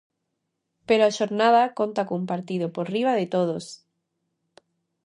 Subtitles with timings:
[0.87, 3.65] Pero a xornada conta cun partido por riba de todos.